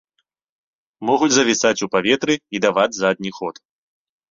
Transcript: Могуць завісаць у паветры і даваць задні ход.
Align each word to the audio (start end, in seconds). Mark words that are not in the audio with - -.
Могуць 1.09 1.29
завісаць 1.35 1.83
у 1.87 1.89
паветры 1.97 2.33
і 2.39 2.57
даваць 2.67 2.89
задні 3.03 3.31
ход. 3.39 3.55